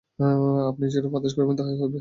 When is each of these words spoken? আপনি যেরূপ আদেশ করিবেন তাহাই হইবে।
আপনি 0.71 0.85
যেরূপ 0.93 1.13
আদেশ 1.15 1.31
করিবেন 1.35 1.55
তাহাই 1.57 1.73
হইবে। 1.73 1.89